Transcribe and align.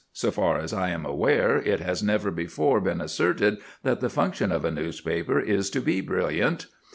So 0.13 0.31
far 0.31 0.57
as 0.57 0.73
I 0.73 0.89
am 0.89 1.05
aware, 1.05 1.57
it 1.57 1.79
has 1.79 2.01
never 2.01 2.31
before 2.31 2.81
been 2.81 3.01
asserted 3.01 3.59
that 3.83 3.99
the 3.99 4.09
function 4.09 4.51
of 4.51 4.65
a 4.65 4.71
newspaper 4.71 5.39
is 5.39 5.69
to 5.69 5.79
be 5.79 6.01
brilliant. 6.01 6.65